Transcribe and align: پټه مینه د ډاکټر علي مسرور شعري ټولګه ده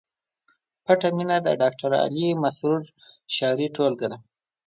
پټه 0.83 1.09
مینه 1.17 1.37
د 1.43 1.47
ډاکټر 1.61 1.91
علي 2.03 2.27
مسرور 2.43 2.83
شعري 3.35 3.67
ټولګه 3.75 4.07
ده 4.11 4.17